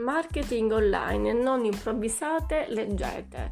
Marketing 0.00 0.72
online, 0.72 1.32
non 1.32 1.64
improvvisate, 1.64 2.66
leggete. 2.68 3.50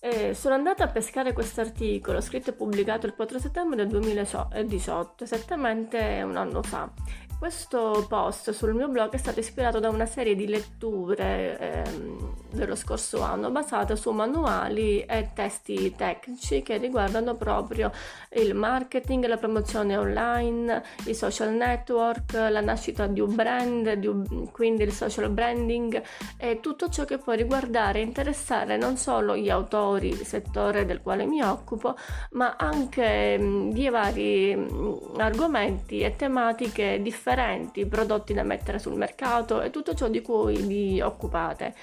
Eh, 0.00 0.34
sono 0.34 0.54
andata 0.54 0.84
a 0.84 0.88
pescare 0.88 1.32
questo 1.32 1.60
articolo 1.60 2.20
scritto 2.20 2.50
e 2.50 2.52
pubblicato 2.52 3.06
il 3.06 3.14
4 3.14 3.38
settembre 3.38 3.76
del 3.76 3.88
2018, 3.88 5.24
esattamente 5.24 6.22
un 6.22 6.36
anno 6.36 6.62
fa. 6.62 6.90
Questo 7.38 8.04
post 8.08 8.50
sul 8.50 8.74
mio 8.74 8.88
blog 8.88 9.12
è 9.12 9.16
stato 9.16 9.38
ispirato 9.38 9.78
da 9.78 9.88
una 9.90 10.06
serie 10.06 10.34
di 10.34 10.48
letture 10.48 11.56
ehm, 11.56 12.34
dello 12.50 12.74
scorso 12.74 13.22
anno 13.22 13.52
basate 13.52 13.94
su 13.94 14.10
manuali 14.10 15.02
e 15.02 15.30
testi 15.34 15.94
tecnici 15.94 16.62
che 16.62 16.78
riguardano 16.78 17.36
proprio 17.36 17.92
il 18.30 18.54
marketing, 18.56 19.24
la 19.26 19.36
promozione 19.36 19.96
online, 19.96 20.82
i 21.04 21.14
social 21.14 21.52
network, 21.52 22.32
la 22.32 22.60
nascita 22.60 23.06
di 23.06 23.20
un 23.20 23.32
brand, 23.32 23.92
di 23.92 24.08
un, 24.08 24.50
quindi 24.50 24.82
il 24.82 24.92
social 24.92 25.30
branding 25.30 26.02
e 26.38 26.58
tutto 26.58 26.88
ciò 26.88 27.04
che 27.04 27.18
può 27.18 27.34
riguardare 27.34 28.00
e 28.00 28.02
interessare 28.02 28.76
non 28.76 28.96
solo 28.96 29.36
gli 29.36 29.48
autori, 29.48 30.08
il 30.08 30.26
settore 30.26 30.84
del 30.84 31.00
quale 31.02 31.24
mi 31.24 31.40
occupo, 31.40 31.94
ma 32.32 32.56
anche 32.58 33.38
mh, 33.38 33.70
di 33.70 33.88
vari 33.88 34.56
mh, 34.56 35.12
argomenti 35.18 36.00
e 36.00 36.16
tematiche 36.16 37.00
differenti 37.00 37.26
differenti, 37.28 37.84
prodotti 37.86 38.32
da 38.32 38.42
mettere 38.42 38.78
sul 38.78 38.94
mercato 38.94 39.60
e 39.60 39.70
tutto 39.70 39.94
ciò 39.94 40.08
di 40.08 40.22
cui 40.22 40.56
vi 40.56 41.00
occupate. 41.00 41.74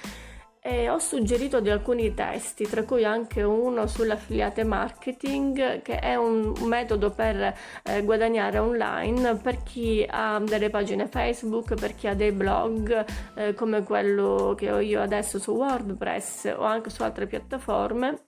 E 0.60 0.88
ho 0.88 0.98
suggerito 0.98 1.60
di 1.60 1.70
alcuni 1.70 2.12
testi, 2.12 2.66
tra 2.66 2.82
cui 2.82 3.04
anche 3.04 3.44
uno 3.44 3.86
sull'affiliate 3.86 4.64
marketing, 4.64 5.80
che 5.82 6.00
è 6.00 6.16
un 6.16 6.52
metodo 6.64 7.10
per 7.10 7.54
eh, 7.84 8.02
guadagnare 8.02 8.58
online 8.58 9.36
per 9.36 9.62
chi 9.62 10.04
ha 10.08 10.40
delle 10.40 10.68
pagine 10.68 11.06
Facebook, 11.06 11.74
per 11.74 11.94
chi 11.94 12.08
ha 12.08 12.14
dei 12.14 12.32
blog 12.32 13.04
eh, 13.36 13.54
come 13.54 13.84
quello 13.84 14.54
che 14.58 14.72
ho 14.72 14.80
io 14.80 15.00
adesso 15.00 15.38
su 15.38 15.52
WordPress 15.52 16.52
o 16.56 16.64
anche 16.64 16.90
su 16.90 17.00
altre 17.04 17.28
piattaforme 17.28 18.22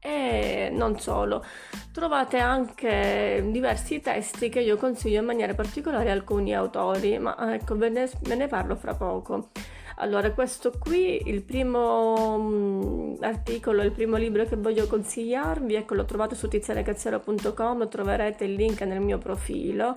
e 0.00 0.70
non 0.72 0.98
solo. 0.98 1.44
Trovate 1.92 2.38
anche 2.38 3.46
diversi 3.50 4.00
testi 4.00 4.48
che 4.48 4.60
io 4.60 4.76
consiglio 4.76 5.20
in 5.20 5.26
maniera 5.26 5.54
particolare 5.54 6.10
alcuni 6.10 6.54
autori, 6.54 7.18
ma 7.18 7.54
ecco 7.54 7.76
ve 7.76 7.88
ne, 7.88 8.10
ve 8.20 8.34
ne 8.34 8.46
parlo 8.46 8.76
fra 8.76 8.94
poco. 8.94 9.48
Allora, 10.00 10.30
questo 10.30 10.72
qui, 10.78 11.28
il 11.28 11.42
primo 11.42 12.36
um, 12.36 13.16
articolo, 13.20 13.82
il 13.82 13.90
primo 13.90 14.16
libro 14.16 14.44
che 14.44 14.54
voglio 14.54 14.86
consigliarvi, 14.86 15.74
ecco, 15.74 15.94
lo 15.94 16.04
trovate 16.04 16.36
su 16.36 16.46
tizianecazzero.com, 16.46 17.88
troverete 17.88 18.44
il 18.44 18.52
link 18.52 18.80
nel 18.82 19.00
mio 19.00 19.18
profilo 19.18 19.96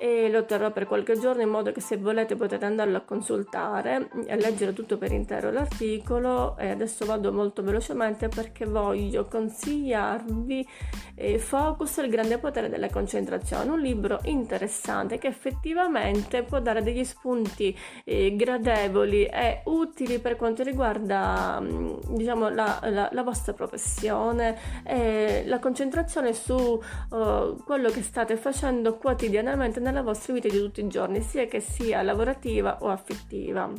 e 0.00 0.30
lo 0.30 0.44
terrò 0.44 0.70
per 0.70 0.86
qualche 0.86 1.18
giorno 1.18 1.42
in 1.42 1.48
modo 1.48 1.72
che 1.72 1.80
se 1.80 1.96
volete 1.96 2.36
potete 2.36 2.64
andarlo 2.64 2.98
a 2.98 3.00
consultare 3.00 4.08
e 4.26 4.36
leggere 4.36 4.72
tutto 4.72 4.96
per 4.96 5.10
intero 5.10 5.50
l'articolo. 5.50 6.56
E 6.56 6.70
adesso 6.70 7.04
vado 7.04 7.32
molto 7.32 7.64
velocemente 7.64 8.28
perché 8.28 8.64
voglio 8.64 9.26
consigliarvi 9.26 10.68
eh, 11.16 11.38
Focus 11.40 11.96
il 11.96 12.10
grande 12.10 12.38
potere 12.38 12.68
della 12.68 12.88
concentrazione 12.88 13.70
un 13.70 13.80
libro 13.80 14.20
interessante 14.24 15.18
che 15.18 15.26
effettivamente 15.26 16.44
può 16.44 16.60
dare 16.60 16.82
degli 16.82 17.02
spunti 17.02 17.76
eh, 18.04 18.36
gradevoli 18.36 19.24
e 19.24 19.62
utili 19.64 20.20
per 20.20 20.36
quanto 20.36 20.62
riguarda 20.62 21.58
mm, 21.60 21.94
diciamo 22.10 22.48
la, 22.50 22.78
la, 22.84 23.08
la 23.10 23.22
vostra 23.24 23.52
professione. 23.52 24.56
E 24.84 25.42
la 25.46 25.58
concentrazione 25.58 26.32
su 26.32 26.54
uh, 26.54 27.56
quello 27.64 27.90
che 27.90 28.02
state 28.02 28.36
facendo 28.36 28.96
quotidianamente 28.96 29.80
nella 29.88 30.02
vostra 30.02 30.32
vita 30.32 30.48
di 30.48 30.58
tutti 30.58 30.80
i 30.80 30.88
giorni, 30.88 31.20
sia 31.20 31.46
che 31.46 31.60
sia 31.60 32.02
lavorativa 32.02 32.78
o 32.80 32.88
affettiva. 32.88 33.70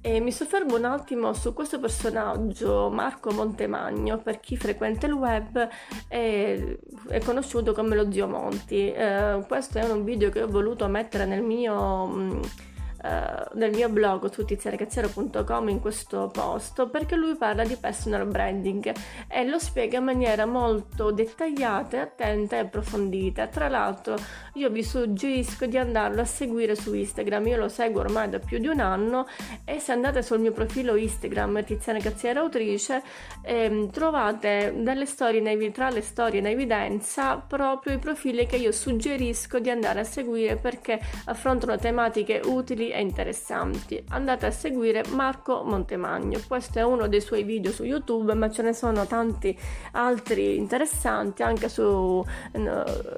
E 0.00 0.20
mi 0.20 0.30
soffermo 0.30 0.76
un 0.76 0.84
attimo 0.84 1.32
su 1.32 1.52
questo 1.52 1.80
personaggio, 1.80 2.90
Marco 2.90 3.32
Montemagno, 3.32 4.18
per 4.18 4.38
chi 4.38 4.56
frequenta 4.56 5.06
il 5.06 5.14
web 5.14 5.68
è, 6.06 6.76
è 7.08 7.20
conosciuto 7.20 7.72
come 7.72 7.96
lo 7.96 8.10
zio 8.12 8.28
Monti. 8.28 8.92
Eh, 8.92 9.44
questo 9.48 9.78
è 9.78 9.90
un 9.90 10.04
video 10.04 10.30
che 10.30 10.42
ho 10.42 10.48
voluto 10.48 10.86
mettere 10.86 11.24
nel 11.26 11.42
mio... 11.42 12.40
Eh, 13.02 13.48
nel 13.54 13.70
mio 13.72 13.88
blog 13.88 14.30
su 14.30 14.44
tiziarecazziero.com 14.44 15.68
in 15.68 15.80
questo 15.80 16.30
post 16.32 16.86
perché 16.88 17.14
lui 17.14 17.36
parla 17.36 17.64
di 17.64 17.76
personal 17.76 18.26
branding 18.26 18.92
e 19.28 19.44
lo 19.46 19.58
spiega 19.58 19.98
in 19.98 20.04
maniera 20.04 20.46
molto 20.46 21.10
dettagliata, 21.10 22.00
attenta 22.00 22.56
e 22.56 22.60
approfondita. 22.60 23.46
Tra 23.48 23.68
l'altro 23.68 24.16
io 24.54 24.70
vi 24.70 24.82
suggerisco 24.82 25.66
di 25.66 25.76
andarlo 25.76 26.22
a 26.22 26.24
seguire 26.24 26.74
su 26.74 26.94
Instagram, 26.94 27.46
io 27.48 27.58
lo 27.58 27.68
seguo 27.68 28.00
ormai 28.00 28.28
da 28.30 28.38
più 28.38 28.58
di 28.58 28.66
un 28.66 28.80
anno 28.80 29.26
e 29.64 29.78
se 29.78 29.92
andate 29.92 30.22
sul 30.22 30.40
mio 30.40 30.52
profilo 30.52 30.96
Instagram 30.96 31.64
Tiziana 31.64 31.98
Cazziera 31.98 32.40
Autrice 32.40 33.02
ehm, 33.42 33.90
trovate 33.90 34.72
delle 34.76 35.06
storie 35.06 35.40
in, 35.40 35.72
tra 35.72 35.90
le 35.90 36.00
storie 36.00 36.40
in 36.40 36.46
evidenza 36.46 37.36
proprio 37.36 37.94
i 37.94 37.98
profili 37.98 38.46
che 38.46 38.56
io 38.56 38.72
suggerisco 38.72 39.58
di 39.58 39.70
andare 39.70 40.00
a 40.00 40.04
seguire 40.04 40.56
perché 40.56 41.00
affrontano 41.26 41.76
tematiche 41.76 42.40
utili 42.44 42.85
e 42.90 43.00
interessanti. 43.00 44.02
Andate 44.08 44.46
a 44.46 44.50
seguire 44.50 45.02
Marco 45.10 45.62
Montemagno. 45.62 46.40
Questo 46.46 46.78
è 46.78 46.82
uno 46.82 47.08
dei 47.08 47.20
suoi 47.20 47.42
video 47.42 47.72
su 47.72 47.84
YouTube, 47.84 48.34
ma 48.34 48.50
ce 48.50 48.62
ne 48.62 48.72
sono 48.72 49.06
tanti 49.06 49.56
altri 49.92 50.56
interessanti 50.56 51.42
anche 51.42 51.68
su, 51.68 52.24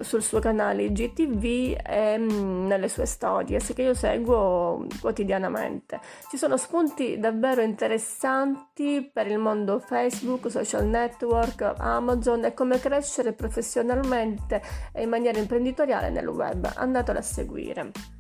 sul 0.01 0.23
suo 0.23 0.39
canale 0.39 0.85
IGTV 0.85 1.79
e 1.85 2.19
mm, 2.19 2.67
nelle 2.67 2.89
sue 2.89 3.07
storie, 3.07 3.59
che 3.59 3.83
io 3.83 3.95
seguo 3.95 4.87
quotidianamente. 5.01 6.01
Ci 6.31 6.37
sono 6.37 6.57
spunti 6.57 7.19
davvero 7.19 7.61
interessanti 7.61 9.09
per 9.13 9.27
il 9.29 9.39
mondo 9.39 9.79
Facebook, 9.79 10.51
social 10.51 10.87
network, 10.87 11.75
Amazon 11.79 12.45
e 12.45 12.55
come 12.55 12.81
crescere 12.81 13.33
professionalmente 13.33 14.63
e 14.93 15.03
in 15.03 15.09
maniera 15.09 15.39
imprenditoriale 15.39 16.11
nel 16.11 16.29
web. 16.29 16.71
Andatelo 16.75 17.19
a 17.19 17.23
seguire. 17.23 18.18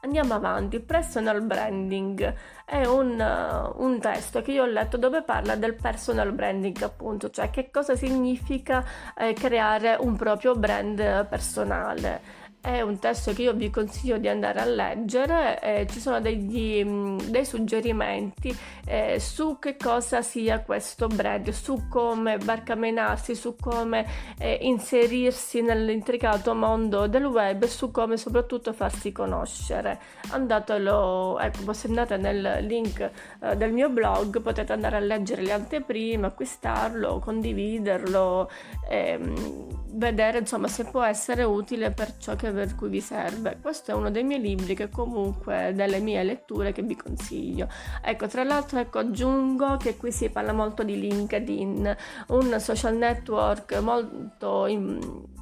Andiamo 0.00 0.34
avanti, 0.34 0.80
personal 0.80 1.42
branding. 1.42 2.34
È 2.64 2.84
un, 2.84 3.18
uh, 3.18 3.82
un, 3.82 3.98
testo 3.98 4.42
che 4.42 4.52
io 4.52 4.62
ho 4.62 4.66
letto 4.66 4.96
dove 4.96 5.22
parla 5.22 5.56
del 5.56 5.74
personal 5.74 6.32
branding 6.32 6.80
appunto, 6.82 7.30
cioè 7.30 7.50
che 7.50 7.70
cosa 7.70 7.96
significa 7.96 8.84
eh, 9.16 9.32
creare 9.32 9.96
un 9.98 10.16
proprio 10.16 10.54
brand 10.54 11.26
personale 11.26 12.44
è 12.66 12.80
un 12.80 12.98
testo 12.98 13.32
che 13.32 13.42
io 13.42 13.52
vi 13.52 13.70
consiglio 13.70 14.18
di 14.18 14.26
andare 14.26 14.58
a 14.58 14.64
leggere, 14.64 15.60
eh, 15.62 15.86
ci 15.88 16.00
sono 16.00 16.20
degli, 16.20 16.84
mm, 16.84 17.18
dei 17.28 17.44
suggerimenti 17.44 18.52
eh, 18.84 19.20
su 19.20 19.60
che 19.60 19.76
cosa 19.76 20.20
sia 20.20 20.60
questo 20.62 21.06
brand, 21.06 21.48
su 21.50 21.86
come 21.88 22.38
barcamenarsi, 22.38 23.36
su 23.36 23.54
come 23.54 24.04
eh, 24.38 24.58
inserirsi 24.62 25.62
nell'intricato 25.62 26.56
mondo 26.56 27.06
del 27.06 27.26
web 27.26 27.62
e 27.62 27.68
su 27.68 27.92
come 27.92 28.16
soprattutto 28.16 28.72
farsi 28.72 29.12
conoscere. 29.12 30.00
Andatelo, 30.30 31.38
ecco, 31.38 31.72
se 31.72 31.86
andate 31.86 32.16
nel 32.16 32.64
link 32.66 32.98
eh, 33.42 33.56
del 33.56 33.70
mio 33.70 33.90
blog 33.90 34.40
potete 34.40 34.72
andare 34.72 34.96
a 34.96 35.00
leggere 35.00 35.42
le 35.42 35.52
anteprime, 35.52 36.26
acquistarlo, 36.26 37.20
condividerlo, 37.20 38.50
ehm, 38.88 39.84
vedere 39.92 40.38
insomma 40.38 40.66
se 40.66 40.84
può 40.86 41.04
essere 41.04 41.44
utile 41.44 41.92
per 41.92 42.16
ciò 42.18 42.34
che 42.34 42.54
per 42.56 42.74
cui 42.74 42.88
vi 42.88 43.00
serve. 43.00 43.58
Questo 43.60 43.92
è 43.92 43.94
uno 43.94 44.10
dei 44.10 44.24
miei 44.24 44.40
libri 44.40 44.74
che 44.74 44.88
comunque 44.88 45.72
delle 45.74 46.00
mie 46.00 46.22
letture 46.22 46.72
che 46.72 46.82
vi 46.82 46.96
consiglio. 46.96 47.68
Ecco, 48.02 48.26
tra 48.26 48.42
l'altro 48.42 48.78
ecco, 48.80 48.98
aggiungo 48.98 49.76
che 49.76 49.96
qui 49.96 50.10
si 50.10 50.28
parla 50.30 50.52
molto 50.52 50.82
di 50.82 50.98
LinkedIn, 50.98 51.96
un 52.28 52.60
social 52.60 52.96
network 52.96 53.78
molto 53.78 54.66
in, 54.66 54.98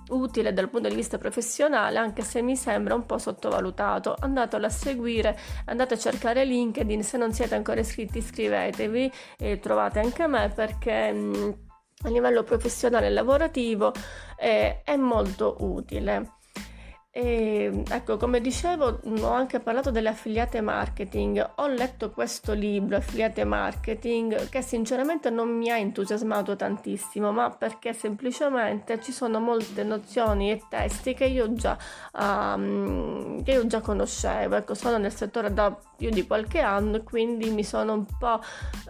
utile 0.08 0.52
dal 0.52 0.68
punto 0.68 0.88
di 0.88 0.94
vista 0.94 1.18
professionale, 1.18 1.98
anche 1.98 2.22
se 2.22 2.42
mi 2.42 2.56
sembra 2.56 2.94
un 2.94 3.06
po' 3.06 3.18
sottovalutato. 3.18 4.14
Andatelo 4.18 4.66
a 4.66 4.70
seguire, 4.70 5.38
andate 5.66 5.94
a 5.94 5.98
cercare 5.98 6.44
LinkedIn, 6.44 7.02
se 7.02 7.16
non 7.16 7.32
siete 7.32 7.54
ancora 7.54 7.80
iscritti 7.80 8.18
iscrivetevi 8.18 9.12
e 9.38 9.58
trovate 9.58 10.00
anche 10.00 10.26
me 10.26 10.50
perché 10.54 11.12
mm, 11.12 11.50
a 12.02 12.08
livello 12.08 12.42
professionale 12.42 13.06
e 13.06 13.10
lavorativo 13.10 13.92
eh, 14.36 14.82
è 14.82 14.96
molto 14.96 15.56
utile. 15.60 16.32
E, 17.16 17.84
ecco, 17.90 18.16
come 18.16 18.40
dicevo, 18.40 18.98
ho 19.20 19.30
anche 19.30 19.60
parlato 19.60 19.92
delle 19.92 20.08
affiliate 20.08 20.60
marketing. 20.60 21.52
Ho 21.58 21.68
letto 21.68 22.10
questo 22.10 22.54
libro, 22.54 22.96
Affiliate 22.96 23.44
Marketing, 23.44 24.48
che 24.48 24.62
sinceramente 24.62 25.30
non 25.30 25.48
mi 25.48 25.70
ha 25.70 25.78
entusiasmato 25.78 26.56
tantissimo, 26.56 27.30
ma 27.30 27.50
perché 27.50 27.92
semplicemente 27.92 29.00
ci 29.00 29.12
sono 29.12 29.38
molte 29.38 29.84
nozioni 29.84 30.50
e 30.50 30.62
testi 30.68 31.14
che 31.14 31.26
io 31.26 31.52
già, 31.52 31.78
um, 32.18 33.44
che 33.44 33.52
io 33.52 33.66
già 33.68 33.80
conoscevo. 33.80 34.56
Ecco, 34.56 34.74
sono 34.74 34.98
nel 34.98 35.14
settore 35.14 35.54
da 35.54 35.72
più 35.96 36.10
di 36.10 36.26
qualche 36.26 36.58
anno 36.58 37.04
quindi 37.04 37.50
mi 37.50 37.62
sono 37.62 37.92
un 37.92 38.06
po' 38.18 38.40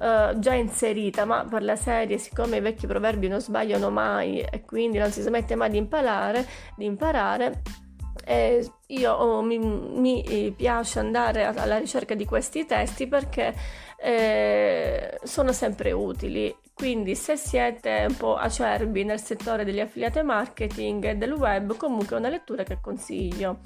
uh, 0.01 0.39
già 0.39 0.55
inserita, 0.55 1.27
ma 1.27 1.45
per 1.45 1.63
la 1.63 1.77
serie, 1.77 2.17
siccome 2.17 2.57
i 2.57 2.61
vecchi 2.61 2.87
proverbi 2.87 3.29
non 3.29 3.43
sbagliano 3.43 3.91
mai 3.91 4.41
e 4.41 4.65
quindi 4.65 4.97
non 4.97 5.11
si 5.11 5.21
smette 5.21 5.57
mai 5.57 5.69
di 5.69 5.77
imparare, 5.77 6.49
di 6.75 6.87
imparare 6.87 7.83
E 8.25 8.71
io 8.87 9.13
oh, 9.13 9.43
mi, 9.43 9.59
mi, 9.59 10.53
piace 10.57 10.99
andare 10.99 11.45
alla 11.45 11.79
ricerca 11.79 12.15
di 12.15 12.25
questi 12.25 12.67
testi 12.67 13.07
perché 13.07 13.55
eh, 13.99 15.19
sono 15.23 15.53
sempre 15.53 15.93
utili. 15.93 16.55
Quindi 16.75 17.15
se 17.15 17.37
siete 17.37 18.05
un 18.09 18.17
po' 18.17 18.37
acerbi 18.37 19.05
nel 19.05 19.21
settore 19.21 19.65
degli 19.65 19.81
affiliate 19.81 20.23
marketing 20.23 21.05
e 21.05 21.17
del 21.17 21.33
web, 21.33 21.77
comunque 21.77 22.17
è 22.17 22.19
una 22.19 22.29
lettura 22.29 22.65
che 22.65 22.79
consiglio. 22.81 23.61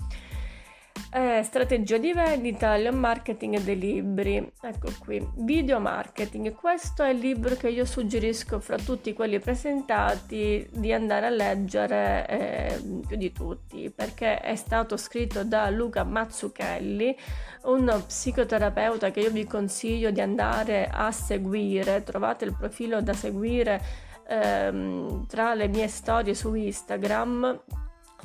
Eh, 1.10 1.42
strategia 1.42 1.96
di 1.96 2.12
vendita, 2.12 2.74
il 2.74 2.92
marketing 2.92 3.60
dei 3.60 3.78
libri. 3.78 4.52
Ecco 4.60 4.90
qui, 4.98 5.26
video 5.36 5.80
marketing. 5.80 6.52
Questo 6.52 7.02
è 7.02 7.08
il 7.08 7.18
libro 7.18 7.54
che 7.54 7.70
io 7.70 7.86
suggerisco 7.86 8.60
fra 8.60 8.76
tutti 8.76 9.14
quelli 9.14 9.38
presentati 9.38 10.68
di 10.70 10.92
andare 10.92 11.26
a 11.26 11.30
leggere 11.30 12.26
eh, 12.28 13.00
più 13.06 13.16
di 13.16 13.32
tutti, 13.32 13.90
perché 13.90 14.38
è 14.40 14.54
stato 14.54 14.98
scritto 14.98 15.44
da 15.44 15.70
Luca 15.70 16.04
Mazzucchelli, 16.04 17.16
un 17.62 18.02
psicoterapeuta 18.06 19.10
che 19.10 19.20
io 19.20 19.30
vi 19.30 19.46
consiglio 19.46 20.10
di 20.10 20.20
andare 20.20 20.90
a 20.92 21.10
seguire. 21.10 22.02
Trovate 22.02 22.44
il 22.44 22.54
profilo 22.54 23.00
da 23.00 23.14
seguire 23.14 23.80
ehm, 24.28 25.26
tra 25.26 25.54
le 25.54 25.68
mie 25.68 25.88
storie 25.88 26.34
su 26.34 26.52
Instagram 26.52 27.62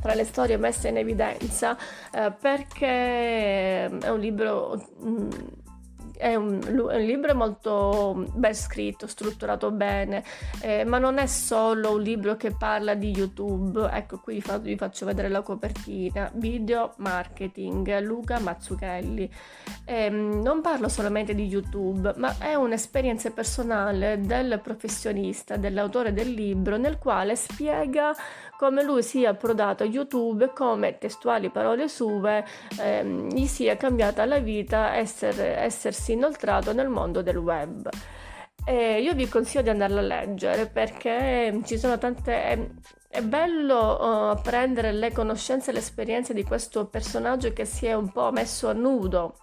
tra 0.04 0.14
le 0.16 0.26
storie 0.26 0.58
messe 0.58 0.90
in 0.90 0.98
evidenza 0.98 1.78
eh, 2.12 2.30
perché 2.38 3.86
è 3.86 4.10
un 4.10 4.20
libro 4.20 4.76
mh, 5.00 5.10
mm, 5.10 5.30
è 6.24 6.36
un, 6.36 6.62
un, 6.66 7.02
libro 7.02 7.36
molto 7.36 8.25
ben 8.34 8.56
scritto, 8.56 9.08
strutturato 9.08 9.72
bene, 9.72 10.24
eh, 10.62 10.86
ma 10.86 10.98
non 10.98 11.18
è 11.18 11.25
solo 11.25 11.96
un 11.96 12.02
libro 12.02 12.38
che 12.38 12.56
parla 12.56 12.94
di 12.94 13.12
YouTube. 13.12 13.90
Ecco, 13.92 14.20
qui 14.20 14.36
vi, 14.36 14.42
fa, 14.42 14.58
vi 14.58 14.78
faccio 14.78 15.06
vedere 15.06 15.28
la 15.28 15.42
copertina. 15.42 16.31
Video 16.36 16.94
marketing, 16.98 18.00
Luca 18.00 18.40
Mazzucchelli. 18.40 19.30
Eh, 19.84 20.10
non 20.10 20.62
parlo 20.62 20.88
solamente 20.88 21.36
di 21.36 21.46
YouTube, 21.46 22.14
ma 22.16 22.38
è 22.40 22.56
un'esperienza 22.56 23.30
personale 23.31 24.22
del 24.22 24.62
professionista, 24.64 25.58
dell'autore 25.58 26.14
del 26.14 26.31
libro, 26.31 26.78
nel 26.78 27.00
quale 27.00 27.36
spiega 27.36 28.16
come 28.58 28.81
lui 28.81 29.04
sia 29.04 29.31
approdato 29.31 29.84
a 29.84 29.86
YouTube 29.86 30.46
e 30.46 30.54
come, 30.54 30.98
testuali 30.98 31.50
parole 31.50 31.90
sue, 31.90 32.46
ehm, 32.80 33.28
gli 33.30 33.46
sia 33.46 33.76
cambiata 33.76 34.24
la 34.24 34.40
vita 34.40 34.96
essere, 34.96 35.58
essersi 35.58 36.12
inoltrato 36.13 36.74
nel 36.74 36.88
mondo 36.88 37.21
del 37.21 37.38
web. 37.38 37.89
E 38.65 39.01
io 39.01 39.13
vi 39.13 39.27
consiglio 39.27 39.63
di 39.63 39.69
andarlo 39.69 40.00
a 40.00 40.04
leggere 40.04 40.68
perché 40.68 41.60
ci 41.65 41.77
sono 41.77 41.98
tante... 41.98 42.71
È, 43.10 43.21
bello 43.21 44.00
uh, 44.00 44.30
apprendere 44.31 44.92
le 44.92 45.12
conoscenze 45.12 45.69
e 45.69 45.74
le 45.74 45.80
esperienze 45.80 46.33
di 46.33 46.44
questo 46.44 46.88
personaggio 46.88 47.54
che 47.54 47.63
si 47.63 47.86
è 47.86 47.94
un 47.94 48.12
po' 48.12 48.31
messo 48.31 48.69
a 48.69 48.74
nudo 48.74 49.36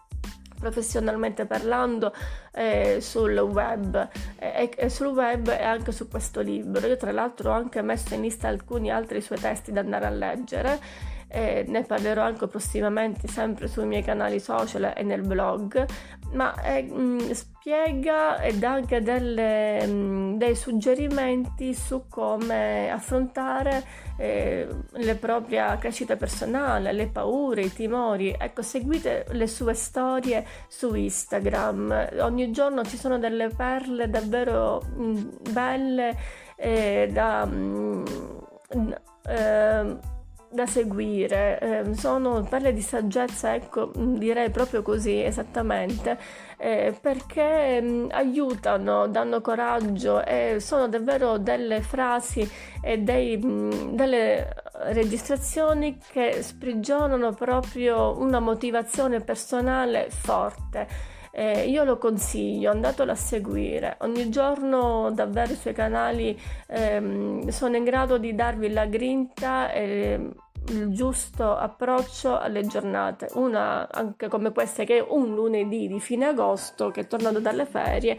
professionalmente 0.61 1.47
parlando 1.47 2.13
eh, 2.53 2.99
sul 3.01 3.37
web 3.39 4.09
e, 4.37 4.71
e, 4.77 4.89
sul 4.91 5.09
web 5.09 5.49
e 5.49 5.63
anche 5.63 5.91
su 5.91 6.07
questo 6.07 6.41
libro. 6.43 6.87
Io 6.87 6.97
tra 6.97 7.11
l'altro 7.11 7.51
ho 7.51 7.55
anche 7.55 7.83
messo 7.83 8.15
in 8.15 8.21
lista 8.21 8.47
alcuni 8.47 8.93
altri 8.93 9.21
suoi 9.21 9.41
testi 9.41 9.73
da 9.73 9.81
andare 9.81 10.07
a 10.07 10.11
leggere 10.11 10.79
e 11.33 11.65
ne 11.69 11.85
parlerò 11.85 12.23
anche 12.23 12.49
prossimamente 12.49 13.29
sempre 13.29 13.69
sui 13.69 13.87
miei 13.87 14.03
canali 14.03 14.41
social 14.41 14.93
e 14.97 15.03
nel 15.05 15.21
blog, 15.21 15.87
ma 16.33 16.61
eh, 16.61 16.83
mh, 16.83 17.31
spiega 17.31 18.41
e 18.41 18.59
dà 18.59 18.73
anche 18.73 19.01
delle, 19.01 19.87
mh, 19.87 20.39
dei 20.39 20.57
suggerimenti 20.57 21.73
su 21.73 22.07
come 22.09 22.91
affrontare 22.91 23.85
eh, 24.17 24.67
la 24.91 25.15
propria 25.15 25.79
crescita 25.79 26.17
personale, 26.17 26.93
le 26.93 27.07
paure, 27.07 27.63
i 27.63 27.73
timori. 27.73 28.35
Ecco, 28.37 28.63
seguite 28.63 29.27
le 29.31 29.47
sue 29.47 29.75
storie 29.75 30.45
su 30.67 30.95
Instagram, 30.95 32.09
ogni 32.23 32.51
giorno 32.51 32.85
ci 32.85 32.97
sono 32.97 33.19
delle 33.19 33.49
perle 33.49 34.11
davvero 34.11 34.83
mh, 34.97 35.53
belle 35.53 36.17
eh, 36.57 37.09
da... 37.13 37.49
Eh, 39.27 40.10
da 40.53 40.67
seguire, 40.67 41.59
eh, 41.61 41.95
sono 41.95 42.43
perle 42.43 42.73
di 42.73 42.83
saggezza, 42.83 43.55
ecco, 43.55 43.93
mm, 43.97 44.17
direi 44.17 44.51
proprio 44.51 44.83
così 44.83 45.23
esattamente, 45.23 46.19
eh, 46.59 46.93
perché 47.01 47.81
mh, 47.81 47.87
mm, 47.87 48.07
aiutano, 48.11 49.07
danno 49.07 49.41
coraggio 49.41 50.25
e 50.25 50.57
sono 50.59 50.89
davvero 50.89 51.39
delle 51.39 51.81
frasi 51.83 52.49
e 52.83 52.99
dei, 52.99 53.37
mh, 53.37 53.49
mm, 53.49 53.71
delle 53.95 54.53
registrazioni 54.93 55.99
che 56.11 56.43
sprigionano 56.43 57.33
proprio 57.33 58.19
una 58.19 58.41
motivazione 58.41 59.21
personale 59.21 60.11
forte. 60.11 61.19
Eh, 61.33 61.69
io 61.69 61.85
lo 61.85 61.99
consiglio, 61.99 62.71
andatelo 62.71 63.13
a 63.13 63.15
seguire. 63.15 63.97
Ogni 64.01 64.29
giorno 64.31 65.11
davvero 65.13 65.53
i 65.53 65.57
suoi 65.57 65.75
canali 65.75 66.39
ehm, 66.67 67.49
sono 67.49 67.77
in 67.77 67.85
grado 67.85 68.19
di 68.19 68.35
darvi 68.35 68.73
la 68.73 68.87
grinta 68.87 69.73
e 69.73 70.31
il 70.69 70.93
giusto 70.93 71.57
approccio 71.57 72.39
alle 72.39 72.67
giornate. 72.67 73.29
Una 73.35 73.89
anche 73.91 74.29
come 74.29 74.53
questa 74.53 74.85
che 74.85 74.99
è 74.99 75.07
un 75.07 75.35
lunedì 75.35 75.89
di 75.89 76.01
fine 76.01 76.27
agosto 76.27 76.91
che 76.91 77.07
tornando 77.07 77.41
dalle 77.41 77.67
ferie 77.67 78.17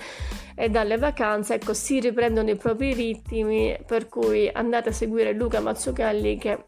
e 0.55 0.69
dalle 0.69 0.97
vacanze, 0.97 1.55
ecco, 1.55 1.73
si 1.73 1.99
riprendono 1.99 2.49
i 2.49 2.55
propri 2.55 2.93
ritmi, 2.93 3.77
per 3.85 4.09
cui 4.09 4.49
andate 4.51 4.89
a 4.89 4.93
seguire 4.93 5.33
Luca 5.33 5.59
Mazzucchelli 5.59 6.37
che 6.37 6.65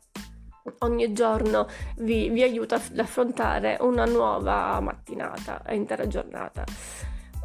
ogni 0.80 1.14
giorno 1.14 1.68
vi, 1.98 2.30
vi 2.30 2.42
aiuta 2.42 2.76
ad 2.76 3.00
affrontare 3.00 3.78
una 3.82 4.06
nuova 4.06 4.80
mattinata 4.80 5.62
e 5.66 5.76
intera 5.76 6.08
giornata. 6.08 6.64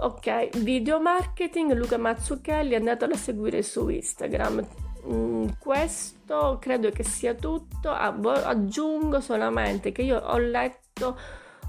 Ok, 0.00 0.58
video 0.58 1.00
marketing, 1.00 1.72
Luca 1.72 1.98
Mazzucchelli, 1.98 2.76
andatelo 2.76 3.14
a 3.14 3.16
seguire 3.16 3.62
su 3.62 3.88
Instagram. 3.88 4.64
Mm, 5.08 5.48
questo 5.58 6.58
credo 6.60 6.90
che 6.90 7.02
sia 7.02 7.34
tutto. 7.34 7.90
Aggiungo 7.90 9.20
solamente 9.20 9.90
che 9.90 10.02
io 10.02 10.18
ho 10.18 10.38
letto 10.38 11.18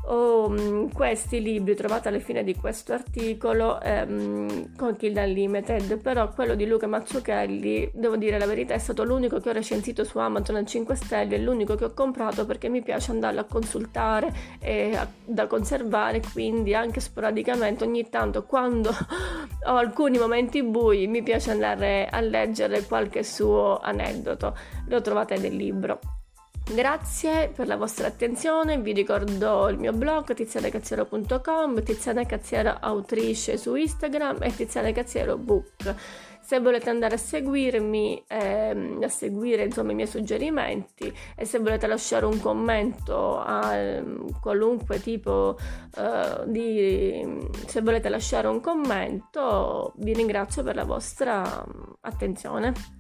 oh, 0.09 0.87
questi 0.93 1.41
libri 1.41 1.75
trovate 1.75 2.07
alla 2.07 2.19
fine 2.19 2.43
di 2.43 2.55
questo 2.55 2.93
articolo 2.93 3.79
ehm, 3.81 4.75
con 4.75 4.95
Kill 4.95 5.15
Unlimited, 5.15 5.97
però 5.99 6.29
quello 6.33 6.55
di 6.55 6.65
Luca 6.65 6.87
Mazzucchelli, 6.87 7.91
devo 7.93 8.17
dire 8.17 8.37
la 8.37 8.45
verità, 8.45 8.73
è 8.73 8.77
stato 8.79 9.03
l'unico 9.03 9.39
che 9.39 9.49
ho 9.49 9.53
recensito 9.53 10.03
su 10.03 10.17
Amazon 10.17 10.57
a 10.57 10.65
5 10.65 10.95
stelle, 10.95 11.35
è 11.35 11.39
l'unico 11.39 11.75
che 11.75 11.85
ho 11.85 11.93
comprato 11.93 12.45
perché 12.45 12.69
mi 12.69 12.81
piace 12.81 13.11
andarlo 13.11 13.41
a 13.41 13.45
consultare 13.45 14.33
e 14.59 14.95
a, 14.95 15.07
da 15.25 15.47
conservare, 15.47 16.21
quindi 16.33 16.73
anche 16.73 16.99
sporadicamente 16.99 17.83
ogni 17.83 18.09
tanto 18.09 18.45
quando 18.45 18.89
ho 19.65 19.75
alcuni 19.75 20.17
momenti 20.17 20.63
bui 20.63 21.07
mi 21.07 21.21
piace 21.21 21.51
andare 21.51 22.07
a 22.09 22.19
leggere 22.19 22.83
qualche 22.85 23.23
suo 23.23 23.79
aneddoto. 23.79 24.55
Lo 24.87 25.01
trovate 25.01 25.37
nel 25.37 25.55
libro. 25.55 26.18
Grazie 26.71 27.49
per 27.49 27.65
la 27.65 27.77
vostra 27.77 28.05
attenzione, 28.05 28.79
vi 28.79 28.93
ricordo 28.93 29.69
il 29.69 29.79
mio 29.79 29.91
blog 29.91 30.35
tizianacazziero.com, 30.35 31.81
Tiziana 31.81 32.27
Cazziero 32.27 32.77
autrice 32.79 33.57
su 33.57 33.73
Instagram 33.73 34.43
e 34.43 34.55
Tiziana 34.55 34.91
Cazziero 34.91 35.35
book. 35.37 35.95
Se 36.39 36.59
volete 36.59 36.91
andare 36.91 37.15
a 37.15 37.17
seguirmi, 37.17 38.23
ehm, 38.27 39.01
a 39.01 39.07
seguire 39.07 39.63
insomma, 39.63 39.93
i 39.93 39.95
miei 39.95 40.07
suggerimenti 40.07 41.11
e 41.35 41.45
se 41.45 41.57
volete 41.57 41.87
lasciare 41.87 42.27
un 42.27 42.39
commento 42.39 43.39
a 43.39 43.75
ehm, 43.75 44.39
qualunque 44.39 45.01
tipo 45.01 45.57
eh, 45.97 46.43
di... 46.45 47.49
se 47.65 47.81
volete 47.81 48.09
lasciare 48.09 48.47
un 48.47 48.61
commento 48.61 49.93
vi 49.97 50.13
ringrazio 50.13 50.61
per 50.61 50.75
la 50.75 50.85
vostra 50.85 51.65
attenzione. 52.01 52.98